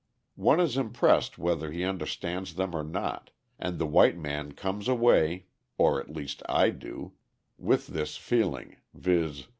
One 0.41 0.59
is 0.59 0.77
impressed 0.77 1.37
whether 1.37 1.71
he 1.71 1.83
understands 1.83 2.55
them 2.55 2.73
or 2.75 2.83
not, 2.83 3.29
and 3.59 3.77
the 3.77 3.85
white 3.85 4.17
man 4.17 4.53
comes 4.53 4.87
away, 4.87 5.45
or 5.77 5.99
at 5.99 6.09
least 6.09 6.41
I 6.49 6.71
do, 6.71 7.13
with 7.59 7.85
this 7.85 8.17
feeling, 8.17 8.77
viz. 8.95 9.45